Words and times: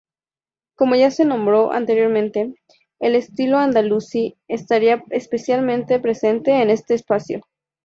Como 0.75 0.95
ya 0.95 1.11
se 1.11 1.25
nombró 1.25 1.73
anteriormente, 1.73 2.55
el 2.99 3.13
estilo 3.13 3.59
andalusí 3.59 4.35
estaría 4.47 5.03
especialmente 5.11 5.99
presente 5.99 6.59
en 6.63 6.71
este 6.71 6.95
espacio. 6.95 7.41